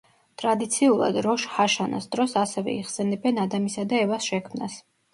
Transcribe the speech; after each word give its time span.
ტრადიციულად, 0.43 1.19
როშ 1.27 1.45
ჰაშანას 1.59 2.09
დროს, 2.17 2.35
ასევე 2.47 2.77
იხსენებენ 2.81 3.41
ადამისა 3.47 3.89
და 3.93 4.05
ევას 4.09 4.35
შექმნას. 4.35 4.85